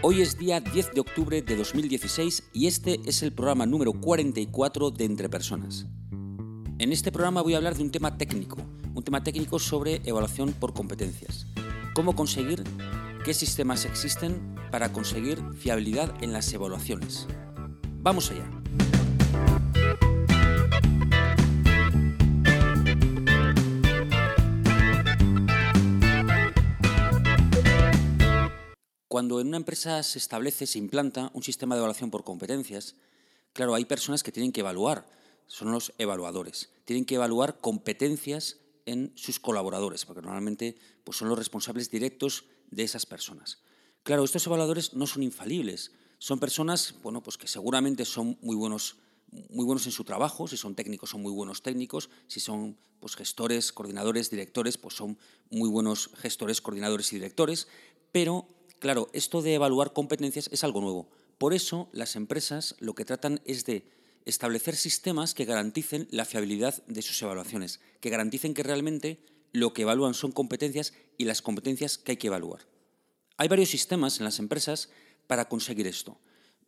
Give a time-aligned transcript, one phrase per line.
[0.00, 4.92] Hoy es día 10 de octubre de 2016 y este es el programa número 44
[4.92, 5.86] de Entre Personas.
[6.78, 8.58] En este programa voy a hablar de un tema técnico,
[8.94, 11.48] un tema técnico sobre evaluación por competencias.
[11.94, 12.62] Cómo conseguir,
[13.24, 17.26] qué sistemas existen para conseguir fiabilidad en las evaluaciones.
[18.00, 18.48] Vamos allá.
[29.08, 32.94] Cuando en una empresa se establece, se implanta un sistema de evaluación por competencias,
[33.54, 35.08] claro, hay personas que tienen que evaluar,
[35.46, 41.38] son los evaluadores, tienen que evaluar competencias en sus colaboradores, porque normalmente pues, son los
[41.38, 43.62] responsables directos de esas personas.
[44.02, 48.98] Claro, estos evaluadores no son infalibles, son personas bueno, pues que seguramente son muy buenos,
[49.48, 53.16] muy buenos en su trabajo, si son técnicos son muy buenos técnicos, si son pues,
[53.16, 55.18] gestores, coordinadores, directores, pues son
[55.50, 57.68] muy buenos gestores, coordinadores y directores,
[58.12, 61.10] pero claro, esto de evaluar competencias es algo nuevo.
[61.38, 63.84] Por eso las empresas lo que tratan es de
[64.24, 69.82] establecer sistemas que garanticen la fiabilidad de sus evaluaciones, que garanticen que realmente lo que
[69.82, 72.66] evalúan son competencias y las competencias que hay que evaluar.
[73.36, 74.90] Hay varios sistemas en las empresas
[75.26, 76.18] para conseguir esto.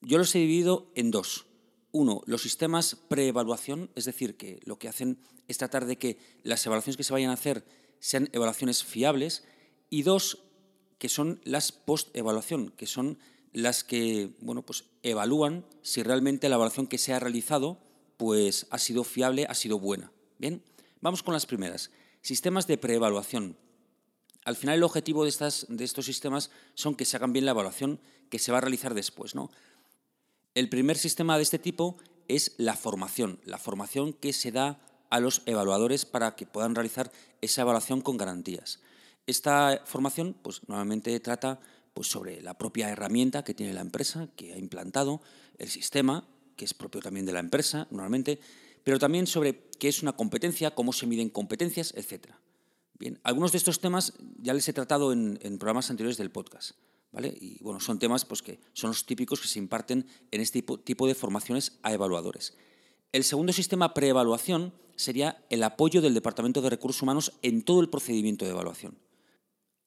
[0.00, 1.46] Yo los he dividido en dos.
[1.90, 6.64] Uno, los sistemas preevaluación, es decir, que lo que hacen es tratar de que las
[6.66, 7.64] evaluaciones que se vayan a hacer
[7.98, 9.44] sean evaluaciones fiables.
[9.90, 10.44] Y dos,
[10.98, 13.18] que son las post-evaluación, que son
[13.52, 17.78] las que bueno, pues evalúan si realmente la evaluación que se ha realizado
[18.16, 20.12] pues, ha sido fiable, ha sido buena.
[20.38, 20.62] Bien,
[21.00, 21.90] vamos con las primeras.
[22.20, 23.56] Sistemas de preevaluación.
[24.44, 27.52] Al final el objetivo de, estas, de estos sistemas son que se hagan bien la
[27.52, 29.34] evaluación que se va a realizar después.
[29.34, 29.50] ¿no?
[30.54, 31.96] El primer sistema de este tipo
[32.28, 34.80] es la formación, la formación que se da
[35.10, 38.80] a los evaluadores para que puedan realizar esa evaluación con garantías.
[39.28, 41.60] Esta formación pues, normalmente trata
[41.92, 45.20] pues, sobre la propia herramienta que tiene la empresa, que ha implantado,
[45.58, 48.40] el sistema, que es propio también de la empresa normalmente,
[48.84, 52.32] pero también sobre qué es una competencia, cómo se miden competencias, etc.
[52.98, 56.70] Bien, algunos de estos temas ya les he tratado en, en programas anteriores del podcast.
[57.12, 57.36] ¿Vale?
[57.38, 60.78] Y bueno, son temas pues, que son los típicos que se imparten en este tipo,
[60.80, 62.56] tipo de formaciones a evaluadores.
[63.12, 67.90] El segundo sistema preevaluación sería el apoyo del Departamento de Recursos Humanos en todo el
[67.90, 68.96] procedimiento de evaluación.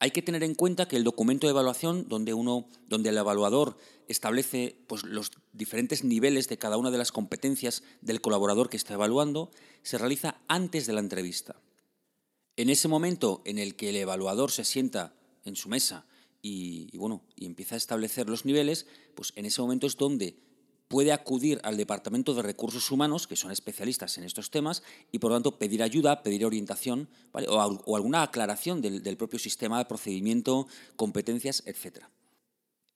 [0.01, 3.77] Hay que tener en cuenta que el documento de evaluación, donde, uno, donde el evaluador
[4.07, 8.95] establece pues, los diferentes niveles de cada una de las competencias del colaborador que está
[8.95, 9.51] evaluando,
[9.83, 11.61] se realiza antes de la entrevista.
[12.55, 15.13] En ese momento en el que el evaluador se sienta
[15.45, 16.07] en su mesa
[16.41, 20.35] y, bueno, y empieza a establecer los niveles, pues en ese momento es donde
[20.91, 25.31] puede acudir al Departamento de Recursos Humanos, que son especialistas en estos temas, y por
[25.31, 31.63] lo tanto pedir ayuda, pedir orientación o, alguna aclaración del, propio sistema de procedimiento, competencias,
[31.65, 32.03] etc.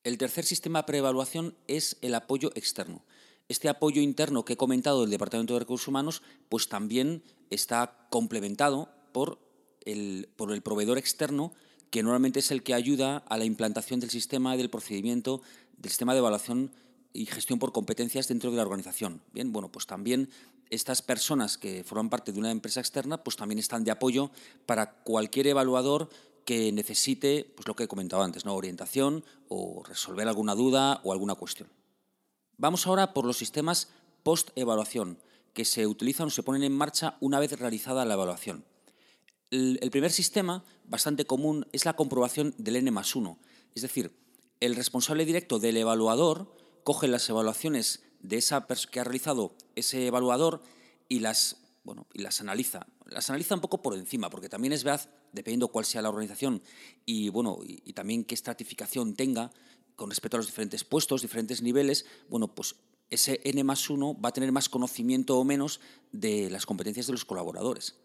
[0.03, 3.05] El tercer sistema de preevaluación es el apoyo externo.
[3.47, 8.89] Este apoyo interno que he comentado del Departamento de Recursos Humanos, pues también está complementado
[9.13, 9.39] por
[9.85, 11.53] el, por el proveedor externo,
[11.91, 15.41] que normalmente es el que ayuda a la implantación del sistema, del procedimiento,
[15.77, 16.71] del sistema de evaluación
[17.15, 19.21] y gestión por competencias dentro de la organización.
[19.33, 20.29] Bien, bueno, pues también
[20.69, 24.31] estas personas que forman parte de una empresa externa, pues también están de apoyo
[24.65, 26.09] para cualquier evaluador
[26.43, 28.53] que necesite, pues lo que he comentado antes, ¿no?
[28.55, 31.69] orientación o resolver alguna duda o alguna cuestión.
[32.57, 33.89] Vamos ahora por los sistemas
[34.23, 35.19] post-evaluación,
[35.53, 38.65] que se utilizan o se ponen en marcha una vez realizada la evaluación.
[39.51, 43.37] El, primer sistema, bastante común, es la comprobación del N más 1,
[43.73, 44.11] es decir,
[44.59, 46.51] el responsable directo del evaluador
[46.85, 50.61] coge las evaluaciones de esa que ha realizado ese evaluador
[51.09, 52.85] y las, bueno, y las analiza.
[53.07, 56.61] Las analiza un poco por encima, porque también es verdad, dependiendo cuál sea la organización
[57.03, 59.51] y, bueno, y, también qué estratificación tenga
[59.95, 62.75] con respecto a los diferentes puestos, diferentes niveles, bueno, pues
[63.09, 65.79] ese N más 1 va a tener más conocimiento o menos
[66.11, 67.95] de las competencias de los colaboradores.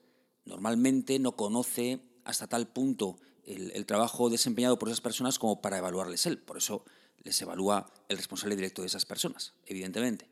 [0.46, 5.76] Normalmente no conoce hasta tal punto el, el trabajo desempeñado por esas personas como para
[5.76, 6.38] evaluarles él.
[6.38, 6.84] Por eso
[7.22, 10.28] les evalúa el responsable directo de esas personas, evidentemente.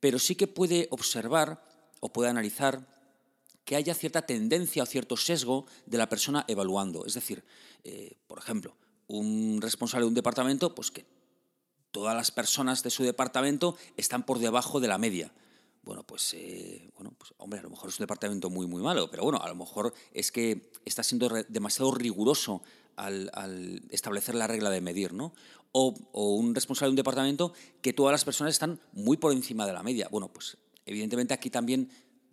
[0.00, 1.62] Pero sí que puede observar
[2.00, 2.86] o puede analizar
[3.64, 7.06] que haya cierta tendencia o cierto sesgo de la persona evaluando.
[7.06, 7.44] Es decir,
[7.84, 11.06] eh, por ejemplo, un responsable de un departamento, pues que
[11.90, 15.32] todas las personas de su departamento están por debajo de la media.
[15.82, 19.10] Bueno, pues, eh, bueno, pues, hombre, a lo mejor es un departamento muy, muy malo,
[19.10, 22.62] pero bueno, a lo mejor es que está siendo demasiado riguroso
[22.96, 25.32] al, establecer la regla de medir, ¿no?
[25.72, 29.72] O, un responsable de un departamento que todas las personas están muy por encima de
[29.72, 30.08] la media.
[30.10, 31.90] Bueno, pues evidentemente aquí también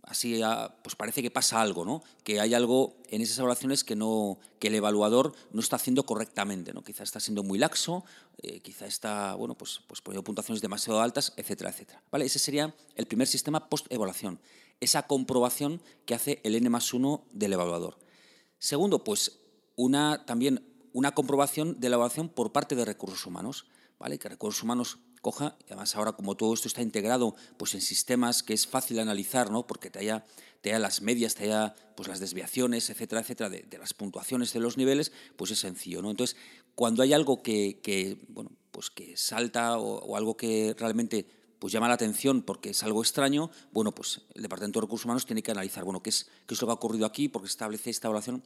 [0.08, 0.40] así
[0.82, 2.02] pues parece que pasa algo, ¿no?
[2.24, 6.74] Que hay algo en esas evaluaciones que no que el evaluador no está haciendo correctamente,
[6.74, 6.84] ¿no?
[6.84, 8.06] Quizá está siendo muy laxo,
[8.42, 12.02] eh, quizá está, bueno, pues, pues poniendo puntuaciones demasiado altas, etcétera, etcétera.
[12.10, 12.26] ¿Vale?
[12.26, 14.40] Ese sería el primer sistema post-evaluación,
[14.80, 17.98] esa comprobación que hace el N más 1 del evaluador.
[18.60, 19.40] Segundo, pues
[19.78, 24.20] una, también una comprobación de evaluación por parte de recursos humanos, ¿vale?
[24.20, 28.44] Que recursos humanos coja, y además ahora como todo esto está integrado pues en sistemas
[28.44, 29.68] que es fácil analizar, ¿no?
[29.68, 30.26] porque te haya,
[30.62, 34.78] te las medias, te haya pues las desviaciones, etcétera, etcétera, de, las puntuaciones de los
[34.78, 36.02] niveles, pues es sencillo.
[36.02, 36.12] ¿no?
[36.12, 36.38] Entonces,
[36.76, 41.28] cuando hay algo que, bueno, pues que salta o, algo que realmente
[41.60, 45.26] pues llama la atención porque es algo extraño, bueno, pues el Departamento de Recursos Humanos
[45.26, 47.90] tiene que analizar, bueno, qué es, qué es lo que ha ocurrido aquí, porque establece
[47.90, 48.44] esta evaluación.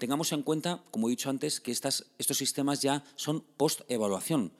[0.00, 2.04] Tengamos en cuenta, como he dicho antes, que estos
[2.36, 4.52] sistemas ya son post-evaluación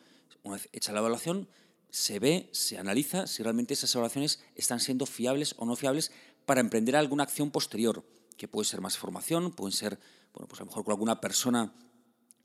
[0.42, 1.48] una vez hecha la evaluación,
[1.90, 6.12] se ve, se analiza si realmente esas evaluaciones están siendo fiables o no fiables
[6.46, 8.04] para emprender alguna acción posterior,
[8.36, 9.98] que puede ser más formación, pueden ser,
[10.32, 11.72] bueno, pues a lo mejor con alguna persona,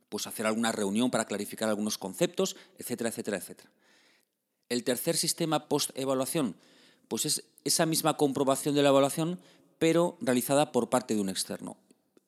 [0.10, 3.72] pues hacer alguna reunión para clarificar algunos conceptos, etcétera, etcétera, etcétera.
[4.70, 6.58] El tercer sistema post-evaluación,
[7.08, 9.40] pues es esa misma comprobación de la evaluación,
[9.78, 11.78] pero realizada por parte de un externo.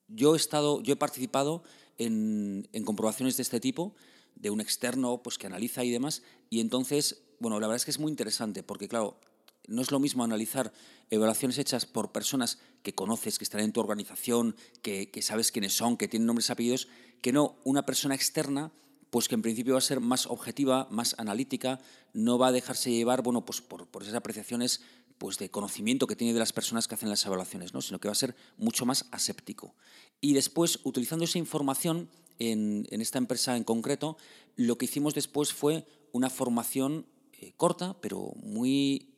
[0.08, 1.64] Yo he, estado, yo he participado
[1.98, 3.96] en, en comprobaciones de este tipo,
[4.36, 6.22] de un externo pues, que analiza y demás.
[6.50, 9.20] Y entonces, bueno, la verdad es que es muy interesante porque, claro,
[9.68, 10.72] no es lo mismo analizar
[11.10, 15.98] evaluaciones hechas por personas que conoces, que están en tu organización, que, sabes quiénes son,
[15.98, 16.88] que tienen nombres apellidos,
[17.22, 18.72] que no una persona externa
[19.10, 21.80] pues que en principio va a ser más objetiva, más analítica,
[22.14, 24.82] no va a dejarse llevar bueno, pues por, por esas apreciaciones
[25.18, 27.82] pues de conocimiento que tiene de las personas que hacen las evaluaciones, ¿no?
[27.82, 29.76] sino que va a ser mucho más aséptico.
[30.22, 32.10] Y después, utilizando esa información,
[32.40, 34.18] en, esta empresa en concreto,
[34.56, 39.14] lo que hicimos después fue una formación eh, corta, pero muy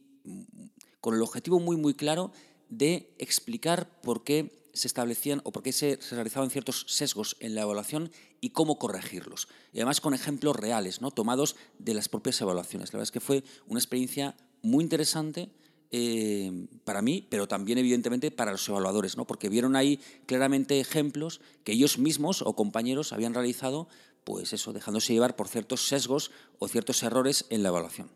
[1.02, 2.32] con el objetivo muy muy claro
[2.70, 7.62] de explicar por qué se establecían o por qué se, realizaban ciertos sesgos en la
[7.62, 8.12] evaluación
[8.42, 9.48] y cómo corregirlos.
[9.74, 11.12] Y además con ejemplos reales, ¿no?
[11.12, 12.90] tomados de las propias evaluaciones.
[12.90, 15.50] La verdad es que fue una experiencia muy interesante
[15.92, 19.26] eh, para mí, pero también evidentemente para los evaluadores, ¿no?
[19.26, 23.88] porque vieron ahí claramente ejemplos que ellos mismos o compañeros habían realizado,
[24.24, 28.12] pues eso, dejándose llevar por ciertos sesgos o ciertos errores en la evaluación.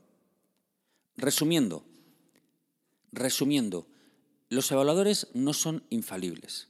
[1.15, 1.83] Resumiendo,
[3.11, 3.87] resumiendo,
[4.49, 6.67] los evaluadores no son infalibles.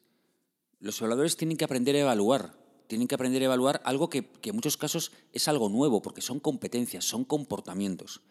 [0.80, 2.56] Los evaluadores tienen que aprender a evaluar,
[2.88, 6.22] tienen que aprender a evaluar algo que, que en muchos casos es algo nuevo, porque
[6.22, 8.22] son competencias, son comportamientos.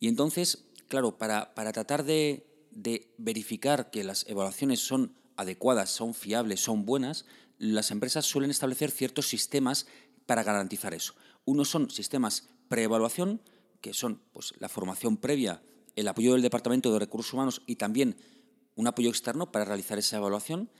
[0.00, 2.46] Y entonces claro, para, tratar de,
[3.18, 7.24] verificar que las evaluaciones son adecuadas, son fiables, son buenas,
[7.58, 9.86] las empresas suelen establecer ciertos sistemas
[10.26, 11.14] para garantizar eso.
[11.44, 13.40] Unos son sistemas preevaluación,
[13.80, 15.62] que son pues, la formación previa,
[15.94, 18.16] el apoyo del Departamento de Recursos Humanos y también
[18.74, 20.70] un apoyo externo para realizar esa evaluación,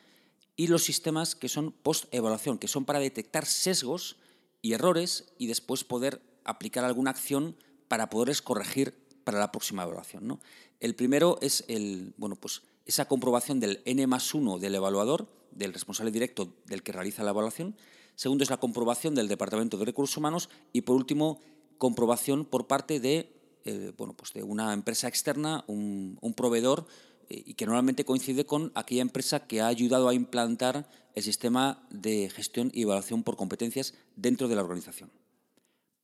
[0.56, 4.16] y los sistemas que son post-evaluación, que son para detectar sesgos
[4.62, 7.56] y errores y después poder aplicar alguna acción
[7.88, 10.28] para poderles corregir para la próxima evaluación.
[10.28, 10.38] ¿no?
[10.78, 15.72] El primero es el, bueno, pues esa comprobación del N más 1 del evaluador, del
[15.72, 17.74] responsable directo del que realiza la evaluación.
[18.14, 20.48] Segundo es la comprobación del Departamento de Recursos Humanos.
[20.72, 21.40] Y por último,
[21.76, 23.32] comprobación por parte de,
[23.64, 26.86] eh, bueno, pues de una empresa externa, un, proveedor,
[27.28, 31.84] eh, y que normalmente coincide con aquella empresa que ha ayudado a implantar el sistema
[31.90, 35.10] de gestión y evaluación por competencias dentro de la organización.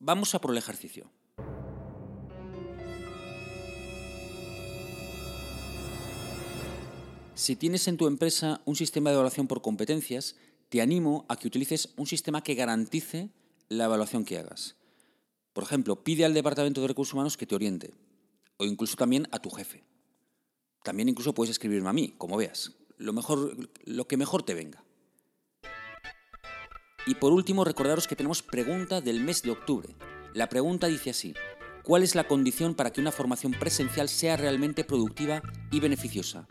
[0.01, 1.09] Vamos a por el ejercicio.
[7.43, 10.37] Si tienes en tu empresa un sistema de evaluación por competencias,
[10.69, 13.31] te animo a que utilices un sistema que garantice
[13.69, 14.77] la evaluación que hagas.
[15.53, 17.95] Por ejemplo, pide al Departamento de Recursos Humanos que te oriente,
[18.59, 19.83] o incluso también a tu jefe.
[20.85, 23.57] También incluso puedes escribirme a mí, como veas, lo, mejor,
[23.87, 24.85] lo que mejor te venga.
[27.09, 29.97] Y por último, recordaros que tenemos pregunta del mes de octubre.
[30.33, 31.35] La pregunta dice así,
[31.83, 36.47] ¿cuál es la condición para que una formación presencial sea realmente productiva y beneficiosa?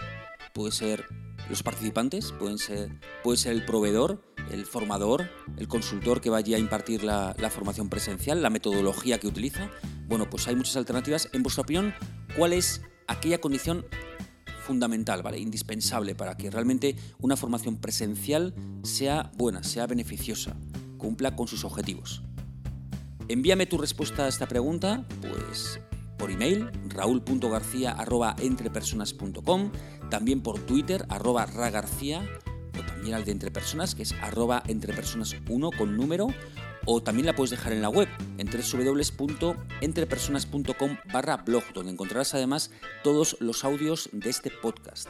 [0.53, 1.05] Puede ser
[1.49, 6.59] los participantes, pueden ser, puede ser el proveedor, el formador, el consultor que vaya a
[6.59, 9.69] impartir la, formación presencial, la metodología que utiliza.
[10.07, 11.29] Bueno, pues hay muchas alternativas.
[11.33, 11.93] En vuestra opinión,
[12.37, 13.85] ¿cuál es aquella condición
[14.65, 15.39] fundamental, ¿vale?
[15.39, 18.53] indispensable para que realmente una formación presencial
[18.83, 20.55] sea buena, sea beneficiosa,
[20.97, 22.23] cumpla con sus objetivos?
[23.27, 25.79] Envíame tu respuesta a esta pregunta, pues
[26.21, 29.71] por email, raúl.garcía.entrepersonas.com,
[30.11, 32.21] también por Twitter, arroba ragarcía,
[32.79, 36.27] o también al de Entrepersonas, que es arroba entrepersonas1 con número,
[36.85, 42.69] o también la puedes dejar en la web, en www.entrepersonas.com barra blog, donde encontrarás además
[43.03, 45.09] todos los audios de este podcast.